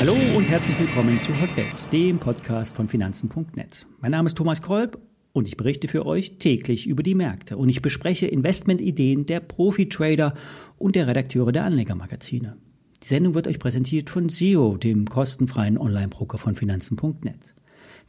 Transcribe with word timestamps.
Hallo 0.00 0.14
und 0.36 0.48
herzlich 0.48 0.78
willkommen 0.78 1.20
zu 1.20 1.32
Hotbets, 1.40 1.88
dem 1.88 2.18
Podcast 2.20 2.76
von 2.76 2.88
Finanzen.net. 2.88 3.86
Mein 4.00 4.12
Name 4.12 4.28
ist 4.28 4.38
Thomas 4.38 4.62
Kolb 4.62 5.00
und 5.32 5.48
ich 5.48 5.56
berichte 5.56 5.88
für 5.88 6.06
euch 6.06 6.38
täglich 6.38 6.86
über 6.86 7.02
die 7.02 7.14
Märkte 7.14 7.56
und 7.56 7.68
ich 7.68 7.82
bespreche 7.82 8.26
Investmentideen 8.26 9.26
der 9.26 9.40
Profi-Trader 9.40 10.34
und 10.76 10.94
der 10.94 11.08
Redakteure 11.08 11.50
der 11.50 11.64
Anlegermagazine. 11.64 12.56
Die 13.02 13.06
Sendung 13.06 13.34
wird 13.34 13.48
euch 13.48 13.58
präsentiert 13.58 14.08
von 14.08 14.28
SEO, 14.28 14.76
dem 14.76 15.06
kostenfreien 15.06 15.78
Online-Broker 15.78 16.38
von 16.38 16.54
Finanzen.net. 16.54 17.54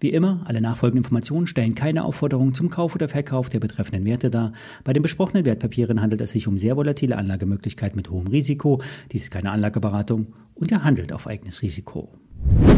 Wie 0.02 0.11
immer, 0.11 0.41
alle 0.45 0.61
nachfolgenden 0.61 1.04
Informationen 1.04 1.45
stellen 1.45 1.75
keine 1.75 2.05
Aufforderung 2.05 2.54
zum 2.54 2.70
Kauf 2.70 2.95
oder 2.95 3.09
Verkauf 3.09 3.49
der 3.49 3.59
betreffenden 3.59 4.05
Werte 4.05 4.29
dar. 4.29 4.54
Bei 4.86 4.93
den 4.93 5.04
besprochenen 5.04 5.43
Wertpapieren 5.43 6.02
handelt 6.02 6.21
es 6.21 6.31
sich 6.31 6.48
um 6.48 6.57
sehr 6.57 6.77
volatile 6.77 7.18
Anlagemöglichkeiten 7.18 7.98
mit 7.98 8.09
hohem 8.09 8.27
Risiko. 8.27 8.81
Dies 9.12 9.23
ist 9.23 9.31
keine 9.31 9.52
Anlageberatung 9.52 10.27
und 10.55 10.72
er 10.72 10.85
handelt 10.85 11.12
auf 11.12 11.27
eigenes 11.27 11.62
Risiko. 11.62 12.13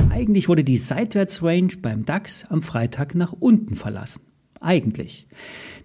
Eigentlich 0.10 0.50
wurde 0.50 0.64
die 0.64 0.78
Seitwärtsrange 0.78 1.78
beim 1.82 2.06
DAX 2.06 2.46
am 2.50 2.64
Freitag 2.64 3.14
nach 3.14 3.34
unten 3.34 3.76
verlassen. 3.76 4.22
Eigentlich. 4.60 5.28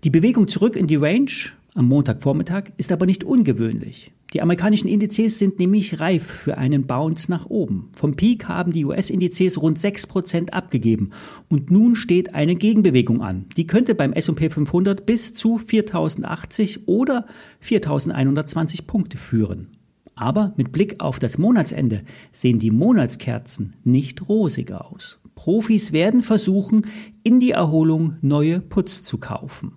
Die 0.05 0.11
Bewegung 0.11 0.49
zurück 0.49 0.75
in 0.75 0.87
die 0.87 0.97
Range 0.97 1.31
am 1.77 1.89
Montagvormittag 1.89 2.73
ist 2.77 2.91
aber 2.91 3.07
nicht 3.07 3.23
ungewöhnlich. 3.23 4.13
Die 4.33 4.43
amerikanischen 4.43 4.89
Indizes 4.89 5.39
sind 5.39 5.59
nämlich 5.61 6.01
reif 6.01 6.27
für 6.27 6.59
einen 6.59 6.87
Bounce 6.87 7.31
nach 7.31 7.47
oben. 7.47 7.91
Vom 7.97 8.17
Peak 8.17 8.49
haben 8.49 8.73
die 8.73 8.85
US-Indizes 8.85 9.61
rund 9.61 9.79
6% 9.79 10.51
abgegeben 10.51 11.11
und 11.49 11.71
nun 11.71 11.95
steht 11.95 12.35
eine 12.35 12.57
Gegenbewegung 12.57 13.23
an. 13.23 13.47
Die 13.57 13.67
könnte 13.67 13.95
beim 13.95 14.13
S&P 14.13 14.51
500 14.51 15.07
bis 15.07 15.35
zu 15.35 15.59
4080 15.59 16.89
oder 16.89 17.27
4120 17.61 18.87
Punkte 18.87 19.17
führen. 19.17 19.69
Aber 20.17 20.55
mit 20.57 20.73
Blick 20.73 21.01
auf 21.01 21.19
das 21.19 21.39
Monatsende 21.39 22.03
sehen 22.33 22.59
die 22.59 22.71
Monatskerzen 22.71 23.77
nicht 23.85 24.29
rosig 24.29 24.73
aus. 24.73 25.21
Profis 25.35 25.93
werden 25.93 26.23
versuchen, 26.23 26.87
in 27.23 27.39
die 27.39 27.51
Erholung 27.51 28.17
neue 28.23 28.61
Puts 28.61 29.03
zu 29.03 29.19
kaufen. 29.19 29.73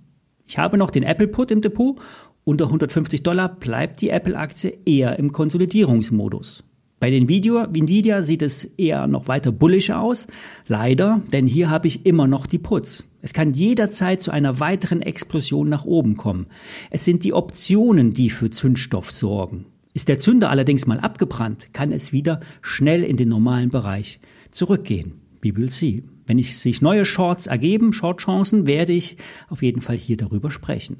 Ich 0.50 0.58
habe 0.58 0.80
noch 0.80 0.89
den 0.89 1.03
Apple 1.03 1.28
Put 1.28 1.52
im 1.52 1.61
Depot. 1.61 1.95
Unter 2.44 2.66
150 2.66 3.22
Dollar 3.22 3.50
bleibt 3.50 4.02
die 4.02 4.09
Apple-Aktie 4.09 4.80
eher 4.83 5.19
im 5.19 5.31
Konsolidierungsmodus. 5.31 6.64
Bei 7.00 7.11
den 7.11 7.30
Video, 7.30 7.66
Nvidia 7.66 8.23
sieht 8.23 8.42
es 8.42 8.66
eher 8.66 9.05
noch 9.05 9.27
weiter 9.27 9.52
bullisch 9.52 9.92
aus. 9.92 10.25
Leider, 10.66 11.22
denn 11.31 11.45
hier 11.45 11.70
habe 11.70 11.88
ich 11.88 12.08
immer 12.08 12.25
noch 12.25 12.47
die 12.47 12.58
Puts. 12.58 13.05
Es 13.22 13.33
kann 13.33 13.53
jederzeit 13.53 14.23
zu 14.23 14.31
einer 14.31 14.59
weiteren 14.59 15.03
Explosion 15.03 15.70
nach 15.70 15.86
oben 15.86 16.16
kommen. 16.16 16.47
Es 16.89 17.05
sind 17.05 17.23
die 17.23 17.33
Optionen, 17.33 18.16
die 18.16 18.31
für 18.31 18.50
Zündstoff 18.50 19.11
sorgen. 19.11 19.67
Ist 19.94 20.08
der 20.08 20.17
Zünder 20.17 20.50
allerdings 20.50 20.88
mal 20.88 21.00
abgebrannt, 21.00 21.73
kann 21.73 21.92
es 21.92 22.11
wieder 22.11 22.39
schnell 22.64 23.03
in 23.03 23.17
den 23.17 23.30
normalen 23.30 23.70
Bereich 23.70 24.20
zurückgehen. 24.50 25.22
We 25.44 25.55
will 25.55 25.70
see. 25.70 26.02
Wenn 26.30 26.38
ich, 26.38 26.59
sich 26.59 26.83
neue 26.83 27.05
Shorts 27.05 27.47
ergeben, 27.47 27.91
Shortchancen, 27.91 28.67
werde 28.67 28.94
ich 28.94 29.17
auf 29.49 29.63
jeden 29.63 29.81
Fall 29.81 29.97
hier 29.97 30.16
darüber 30.16 30.52
sprechen. 30.52 30.97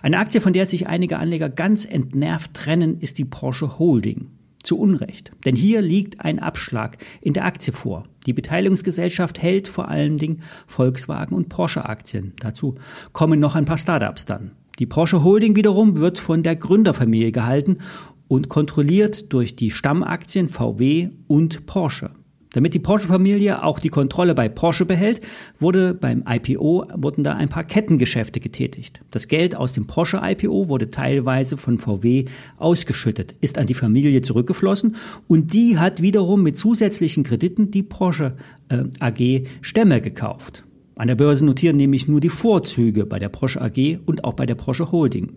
Eine 0.00 0.16
Aktie, 0.16 0.40
von 0.40 0.54
der 0.54 0.64
sich 0.64 0.86
einige 0.86 1.18
Anleger 1.18 1.50
ganz 1.50 1.84
entnervt 1.84 2.54
trennen, 2.54 3.00
ist 3.00 3.18
die 3.18 3.26
Porsche 3.26 3.78
Holding. 3.78 4.28
Zu 4.62 4.78
Unrecht. 4.78 5.32
Denn 5.44 5.54
hier 5.54 5.82
liegt 5.82 6.22
ein 6.22 6.38
Abschlag 6.38 6.96
in 7.20 7.34
der 7.34 7.44
Aktie 7.44 7.74
vor. 7.74 8.04
Die 8.24 8.32
Beteiligungsgesellschaft 8.32 9.42
hält 9.42 9.68
vor 9.68 9.88
allen 9.88 10.16
Dingen 10.16 10.40
Volkswagen 10.66 11.36
und 11.36 11.50
Porsche 11.50 11.86
Aktien. 11.86 12.32
Dazu 12.40 12.76
kommen 13.12 13.38
noch 13.40 13.56
ein 13.56 13.66
paar 13.66 13.76
Startups 13.76 14.24
dann. 14.24 14.52
Die 14.78 14.86
Porsche 14.86 15.22
Holding 15.22 15.54
wiederum 15.54 15.98
wird 15.98 16.18
von 16.18 16.42
der 16.42 16.56
Gründerfamilie 16.56 17.30
gehalten 17.30 17.80
und 18.26 18.48
kontrolliert 18.48 19.34
durch 19.34 19.54
die 19.54 19.70
Stammaktien 19.70 20.48
VW 20.48 21.10
und 21.26 21.66
Porsche. 21.66 22.12
Damit 22.54 22.72
die 22.72 22.78
Porsche-Familie 22.78 23.64
auch 23.64 23.80
die 23.80 23.88
Kontrolle 23.88 24.32
bei 24.32 24.48
Porsche 24.48 24.86
behält, 24.86 25.20
wurde 25.58 25.92
beim 25.92 26.22
IPO 26.28 26.86
wurden 26.94 27.24
da 27.24 27.34
ein 27.34 27.48
paar 27.48 27.64
Kettengeschäfte 27.64 28.38
getätigt. 28.38 29.00
Das 29.10 29.26
Geld 29.26 29.56
aus 29.56 29.72
dem 29.72 29.88
Porsche-IPO 29.88 30.68
wurde 30.68 30.90
teilweise 30.90 31.56
von 31.56 31.78
VW 31.78 32.26
ausgeschüttet, 32.56 33.34
ist 33.40 33.58
an 33.58 33.66
die 33.66 33.74
Familie 33.74 34.22
zurückgeflossen 34.22 34.94
und 35.26 35.52
die 35.52 35.78
hat 35.78 36.00
wiederum 36.00 36.44
mit 36.44 36.56
zusätzlichen 36.56 37.24
Krediten 37.24 37.72
die 37.72 37.82
Porsche 37.82 38.36
äh, 38.68 38.84
AG 39.00 39.48
Stämme 39.60 40.00
gekauft. 40.00 40.64
An 40.94 41.08
der 41.08 41.16
Börse 41.16 41.44
notieren 41.44 41.76
nämlich 41.76 42.06
nur 42.06 42.20
die 42.20 42.28
Vorzüge 42.28 43.04
bei 43.04 43.18
der 43.18 43.30
Porsche 43.30 43.60
AG 43.60 43.98
und 44.06 44.22
auch 44.22 44.34
bei 44.34 44.46
der 44.46 44.54
Porsche 44.54 44.92
Holding. 44.92 45.32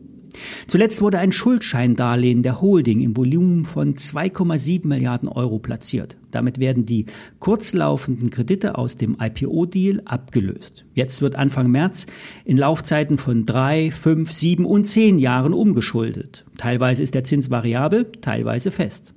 Zuletzt 0.67 1.01
wurde 1.01 1.19
ein 1.19 1.31
Schuldscheindarlehen 1.31 2.43
der 2.43 2.61
Holding 2.61 3.01
im 3.01 3.15
Volumen 3.15 3.65
von 3.65 3.95
2,7 3.95 4.87
Milliarden 4.87 5.29
Euro 5.29 5.59
platziert. 5.59 6.17
Damit 6.31 6.59
werden 6.59 6.85
die 6.85 7.05
kurzlaufenden 7.39 8.29
Kredite 8.29 8.77
aus 8.77 8.97
dem 8.97 9.17
IPO-Deal 9.19 10.01
abgelöst. 10.05 10.85
Jetzt 10.93 11.21
wird 11.21 11.35
Anfang 11.35 11.71
März 11.71 12.05
in 12.45 12.57
Laufzeiten 12.57 13.17
von 13.17 13.45
drei, 13.45 13.91
fünf, 13.91 14.31
sieben 14.31 14.65
und 14.65 14.85
zehn 14.85 15.19
Jahren 15.19 15.53
umgeschuldet. 15.53 16.45
Teilweise 16.57 17.03
ist 17.03 17.13
der 17.13 17.23
Zins 17.23 17.49
variabel, 17.49 18.11
teilweise 18.21 18.71
fest. 18.71 19.13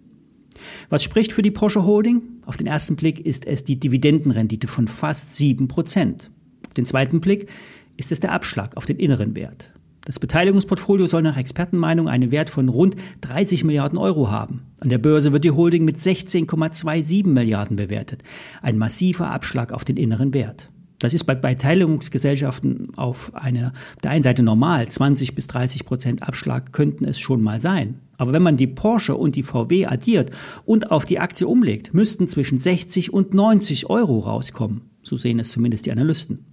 Was 0.88 1.02
spricht 1.02 1.32
für 1.32 1.42
die 1.42 1.50
Porsche 1.50 1.84
Holding? 1.84 2.22
Auf 2.44 2.56
den 2.56 2.66
ersten 2.66 2.96
Blick 2.96 3.24
ist 3.24 3.46
es 3.46 3.64
die 3.64 3.80
Dividendenrendite 3.80 4.68
von 4.68 4.88
fast 4.88 5.34
sieben 5.36 5.68
Prozent. 5.68 6.30
Auf 6.66 6.74
den 6.74 6.84
zweiten 6.84 7.20
Blick 7.20 7.48
ist 7.96 8.12
es 8.12 8.20
der 8.20 8.32
Abschlag 8.32 8.76
auf 8.76 8.86
den 8.86 8.98
inneren 8.98 9.36
Wert. 9.36 9.72
Das 10.04 10.18
Beteiligungsportfolio 10.18 11.06
soll 11.06 11.22
nach 11.22 11.36
Expertenmeinung 11.36 12.08
einen 12.08 12.30
Wert 12.30 12.50
von 12.50 12.68
rund 12.68 12.96
30 13.20 13.64
Milliarden 13.64 13.98
Euro 13.98 14.30
haben. 14.30 14.62
An 14.80 14.88
der 14.88 14.98
Börse 14.98 15.32
wird 15.32 15.44
die 15.44 15.50
Holding 15.50 15.84
mit 15.84 15.96
16,27 15.96 17.28
Milliarden 17.28 17.76
bewertet. 17.76 18.22
Ein 18.62 18.78
massiver 18.78 19.30
Abschlag 19.30 19.72
auf 19.72 19.84
den 19.84 19.96
inneren 19.96 20.32
Wert. 20.32 20.70
Das 21.00 21.14
ist 21.14 21.24
bei 21.24 21.34
Beteiligungsgesellschaften 21.34 22.88
auf 22.96 23.34
einer, 23.34 23.72
der 24.02 24.10
einen 24.10 24.22
Seite 24.22 24.42
normal. 24.42 24.86
20 24.88 25.34
bis 25.34 25.46
30 25.46 25.86
Prozent 25.86 26.22
Abschlag 26.22 26.72
könnten 26.72 27.06
es 27.06 27.18
schon 27.18 27.42
mal 27.42 27.58
sein. 27.58 28.00
Aber 28.18 28.34
wenn 28.34 28.42
man 28.42 28.58
die 28.58 28.66
Porsche 28.66 29.16
und 29.16 29.34
die 29.34 29.42
VW 29.42 29.86
addiert 29.86 30.30
und 30.66 30.90
auf 30.90 31.06
die 31.06 31.18
Aktie 31.18 31.48
umlegt, 31.48 31.94
müssten 31.94 32.28
zwischen 32.28 32.58
60 32.58 33.14
und 33.14 33.32
90 33.32 33.88
Euro 33.88 34.18
rauskommen. 34.18 34.82
So 35.02 35.16
sehen 35.16 35.38
es 35.38 35.50
zumindest 35.50 35.86
die 35.86 35.92
Analysten. 35.92 36.49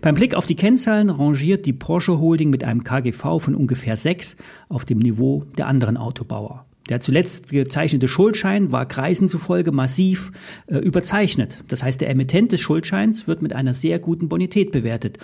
Beim 0.00 0.14
Blick 0.14 0.34
auf 0.34 0.46
die 0.46 0.56
Kennzahlen 0.56 1.10
rangiert 1.10 1.66
die 1.66 1.72
Porsche 1.72 2.18
Holding 2.18 2.50
mit 2.50 2.64
einem 2.64 2.84
KGV 2.84 3.38
von 3.38 3.54
ungefähr 3.54 3.96
6 3.96 4.36
auf 4.68 4.84
dem 4.84 4.98
Niveau 4.98 5.44
der 5.56 5.66
anderen 5.66 5.96
Autobauer. 5.96 6.66
Der 6.88 7.00
zuletzt 7.00 7.50
gezeichnete 7.50 8.06
Schuldschein 8.06 8.70
war 8.70 8.86
Kreisen 8.86 9.28
zufolge 9.28 9.72
massiv 9.72 10.30
äh, 10.66 10.76
überzeichnet. 10.78 11.64
Das 11.68 11.82
heißt, 11.82 12.00
der 12.00 12.10
Emittent 12.10 12.52
des 12.52 12.60
Schuldscheins 12.60 13.26
wird 13.26 13.42
mit 13.42 13.52
einer 13.52 13.74
sehr 13.74 13.98
guten 13.98 14.28
Bonität 14.28 14.70
bewertet. 14.70 15.18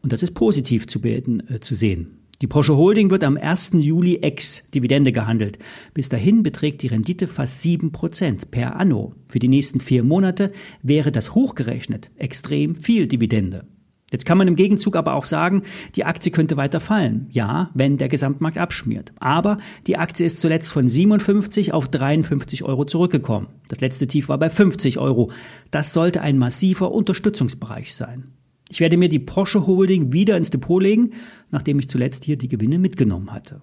Und 0.00 0.12
das 0.12 0.22
ist 0.22 0.34
positiv 0.34 0.86
zu, 0.86 1.00
beten, 1.00 1.42
äh, 1.48 1.58
zu 1.58 1.74
sehen. 1.74 2.18
Die 2.40 2.46
Porsche 2.46 2.76
Holding 2.76 3.10
wird 3.10 3.24
am 3.24 3.36
1. 3.36 3.72
Juli 3.80 4.18
ex-Dividende 4.18 5.10
gehandelt. 5.10 5.58
Bis 5.92 6.08
dahin 6.08 6.44
beträgt 6.44 6.82
die 6.82 6.86
Rendite 6.86 7.26
fast 7.26 7.64
7% 7.64 8.52
per 8.52 8.76
anno. 8.76 9.12
Für 9.26 9.40
die 9.40 9.48
nächsten 9.48 9.80
vier 9.80 10.04
Monate 10.04 10.52
wäre 10.80 11.10
das 11.10 11.34
hochgerechnet 11.34 12.12
extrem 12.16 12.76
viel 12.76 13.08
Dividende. 13.08 13.66
Jetzt 14.10 14.24
kann 14.24 14.38
man 14.38 14.48
im 14.48 14.56
Gegenzug 14.56 14.96
aber 14.96 15.14
auch 15.14 15.26
sagen, 15.26 15.62
die 15.94 16.04
Aktie 16.04 16.32
könnte 16.32 16.56
weiter 16.56 16.80
fallen. 16.80 17.26
Ja, 17.30 17.70
wenn 17.74 17.98
der 17.98 18.08
Gesamtmarkt 18.08 18.56
abschmiert. 18.56 19.12
Aber 19.20 19.58
die 19.86 19.98
Aktie 19.98 20.26
ist 20.26 20.40
zuletzt 20.40 20.72
von 20.72 20.88
57 20.88 21.74
auf 21.74 21.88
53 21.88 22.64
Euro 22.64 22.84
zurückgekommen. 22.84 23.48
Das 23.68 23.80
letzte 23.80 24.06
Tief 24.06 24.28
war 24.28 24.38
bei 24.38 24.48
50 24.48 24.98
Euro. 24.98 25.30
Das 25.70 25.92
sollte 25.92 26.22
ein 26.22 26.38
massiver 26.38 26.92
Unterstützungsbereich 26.92 27.94
sein. 27.94 28.32
Ich 28.70 28.80
werde 28.80 28.96
mir 28.96 29.08
die 29.08 29.18
Porsche 29.18 29.66
Holding 29.66 30.12
wieder 30.12 30.36
ins 30.36 30.50
Depot 30.50 30.82
legen, 30.82 31.12
nachdem 31.50 31.78
ich 31.78 31.88
zuletzt 31.88 32.24
hier 32.24 32.36
die 32.36 32.48
Gewinne 32.48 32.78
mitgenommen 32.78 33.32
hatte. 33.32 33.60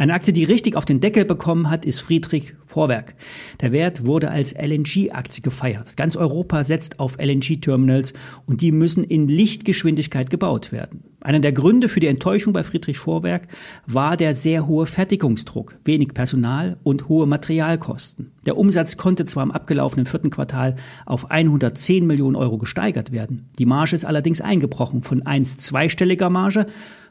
Eine 0.00 0.14
Aktie, 0.14 0.32
die 0.32 0.44
richtig 0.44 0.76
auf 0.76 0.86
den 0.86 1.00
Deckel 1.00 1.26
bekommen 1.26 1.68
hat, 1.68 1.84
ist 1.84 2.00
Friedrich 2.00 2.54
Vorwerk. 2.64 3.14
Der 3.60 3.70
Wert 3.70 4.06
wurde 4.06 4.30
als 4.30 4.54
LNG-Aktie 4.54 5.42
gefeiert. 5.42 5.94
Ganz 5.98 6.16
Europa 6.16 6.64
setzt 6.64 6.98
auf 6.98 7.18
LNG-Terminals 7.18 8.14
und 8.46 8.62
die 8.62 8.72
müssen 8.72 9.04
in 9.04 9.28
Lichtgeschwindigkeit 9.28 10.30
gebaut 10.30 10.72
werden. 10.72 11.04
Einer 11.20 11.40
der 11.40 11.52
Gründe 11.52 11.90
für 11.90 12.00
die 12.00 12.06
Enttäuschung 12.06 12.54
bei 12.54 12.64
Friedrich 12.64 12.96
Vorwerk 12.96 13.48
war 13.86 14.16
der 14.16 14.32
sehr 14.32 14.66
hohe 14.66 14.86
Fertigungsdruck, 14.86 15.76
wenig 15.84 16.14
Personal 16.14 16.78
und 16.82 17.10
hohe 17.10 17.26
Materialkosten. 17.26 18.32
Der 18.46 18.56
Umsatz 18.56 18.96
konnte 18.96 19.26
zwar 19.26 19.42
im 19.42 19.50
abgelaufenen 19.50 20.06
vierten 20.06 20.30
Quartal 20.30 20.76
auf 21.04 21.30
110 21.30 22.06
Millionen 22.06 22.36
Euro 22.36 22.56
gesteigert 22.56 23.12
werden. 23.12 23.50
Die 23.58 23.66
Marge 23.66 23.96
ist 23.96 24.06
allerdings 24.06 24.40
eingebrochen. 24.40 25.02
Von 25.02 25.26
1 25.26 25.58
zweistelliger 25.58 26.30
Marge 26.30 26.64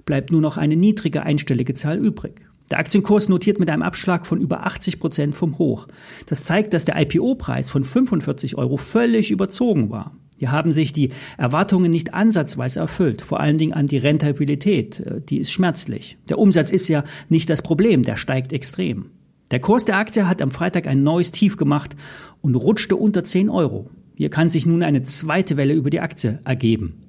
bleibt 0.06 0.32
nur 0.32 0.42
noch 0.42 0.58
eine 0.58 0.76
niedrige 0.76 1.22
einstellige 1.22 1.76
Zahl 1.76 2.00
übrig. 2.00 2.49
Der 2.72 2.80
Aktienkurs 2.80 3.30
notiert 3.30 3.60
mit 3.60 3.70
einem 3.70 3.82
Abschlag 3.82 4.26
von 4.26 4.40
über 4.40 4.66
80 4.66 5.00
Prozent 5.00 5.36
vom 5.36 5.58
Hoch. 5.58 5.88
Das 6.28 6.44
zeigt, 6.44 6.74
dass 6.74 6.86
der 6.86 7.00
IPO-Preis 7.02 7.70
von 7.70 7.84
45 7.84 8.58
Euro 8.58 8.78
völlig 8.78 9.32
überzogen 9.32 9.90
war. 9.90 10.16
Hier 10.38 10.52
haben 10.52 10.72
sich 10.72 10.94
die 10.94 11.12
Erwartungen 11.38 11.92
nicht 11.92 12.14
ansatzweise 12.14 12.80
erfüllt, 12.80 13.22
vor 13.22 13.42
allen 13.42 13.58
Dingen 13.58 13.74
an 13.74 13.88
die 13.88 13.98
Rentabilität, 13.98 15.00
äh, 15.02 15.22
die 15.22 15.40
ist 15.40 15.52
schmerzlich. 15.52 16.18
Der 16.30 16.40
Umsatz 16.40 16.70
ist 16.70 16.88
ja 16.88 17.04
nicht 17.28 17.50
das 17.50 17.62
Problem, 17.62 18.04
der 18.04 18.16
steigt 18.16 18.54
extrem. 18.54 19.12
Der 19.52 19.60
Kurs 19.60 19.84
der 19.84 19.98
Aktie 19.98 20.30
hat 20.30 20.42
am 20.42 20.52
Freitag 20.52 20.88
ein 20.88 21.04
neues 21.04 21.32
Tief 21.32 21.58
gemacht 21.58 21.98
und 22.42 22.56
rutschte 22.56 22.96
unter 22.96 23.24
10 23.24 23.50
Euro. 23.50 23.90
Hier 24.16 24.30
kann 24.30 24.50
sich 24.50 24.66
nun 24.66 24.84
eine 24.84 25.02
zweite 25.02 25.58
Welle 25.58 25.74
über 25.74 25.90
die 25.90 26.02
Aktie 26.02 26.40
ergeben. 26.44 27.02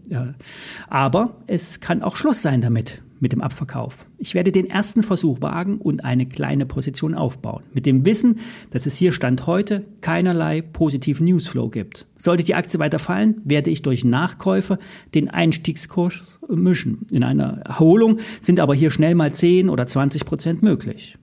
Aber 0.89 1.37
es 1.47 1.81
kann 1.81 2.03
auch 2.03 2.17
Schluss 2.17 2.43
sein 2.43 2.63
damit, 2.63 3.03
mit 3.21 3.33
dem 3.33 3.41
Abverkauf. 3.41 4.07
Ich 4.19 4.35
werde 4.35 4.51
den 4.51 4.69
ersten 4.69 5.03
Versuch 5.03 5.41
wagen 5.41 5.79
und 5.79 6.05
eine 6.05 6.27
kleine 6.27 6.67
Position 6.67 7.15
aufbauen. 7.15 7.63
Mit 7.73 7.87
dem 7.87 8.05
Wissen, 8.05 8.41
dass 8.71 8.87
es 8.87 8.97
hier 8.97 9.13
Stand 9.13 9.47
heute 9.47 9.85
keinerlei 10.01 10.63
positiven 10.63 11.27
Newsflow 11.27 11.69
gibt. 11.69 12.07
Sollte 12.19 12.43
die 12.43 12.55
Aktie 12.55 12.81
weiter 12.81 12.99
fallen, 12.99 13.41
werde 13.45 13.71
ich 13.71 13.83
durch 13.83 14.05
Nachkäufe 14.05 14.79
den 15.15 15.29
Einstiegskurs 15.29 16.23
mischen. 16.49 17.07
In 17.11 17.23
einer 17.23 17.61
Erholung 17.65 18.19
sind 18.41 18.61
aber 18.61 18.75
hier 18.75 18.91
schnell 18.91 19.15
mal 19.15 19.33
10 19.33 19.69
oder 19.69 19.87
20 19.87 20.25
Prozent 20.25 20.63
möglich. 20.63 21.17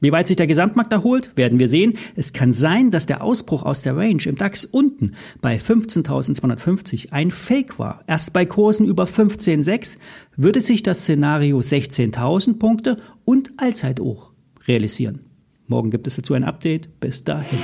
Wie 0.00 0.12
weit 0.12 0.26
sich 0.26 0.36
der 0.36 0.46
Gesamtmarkt 0.46 0.92
erholt, 0.92 1.30
werden 1.36 1.58
wir 1.58 1.68
sehen. 1.68 1.94
Es 2.16 2.32
kann 2.32 2.52
sein, 2.52 2.90
dass 2.90 3.06
der 3.06 3.22
Ausbruch 3.22 3.62
aus 3.62 3.82
der 3.82 3.96
Range 3.96 4.22
im 4.26 4.36
DAX 4.36 4.64
unten 4.64 5.12
bei 5.40 5.56
15.250 5.56 7.12
ein 7.12 7.30
Fake 7.30 7.78
war. 7.78 8.02
Erst 8.06 8.32
bei 8.32 8.44
Kursen 8.44 8.86
über 8.86 9.04
15.6 9.04 9.96
würde 10.36 10.60
sich 10.60 10.82
das 10.82 11.00
Szenario 11.00 11.60
16.000 11.60 12.58
Punkte 12.58 12.98
und 13.24 13.52
Allzeithoch 13.56 14.32
realisieren. 14.68 15.20
Morgen 15.66 15.90
gibt 15.90 16.06
es 16.06 16.16
dazu 16.16 16.34
ein 16.34 16.44
Update. 16.44 17.00
Bis 17.00 17.24
dahin. 17.24 17.60